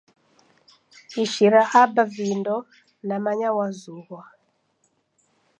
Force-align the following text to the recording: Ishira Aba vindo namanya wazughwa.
Ishira 1.23 1.61
Aba 1.81 2.03
vindo 2.15 2.55
namanya 3.07 3.49
wazughwa. 3.57 4.21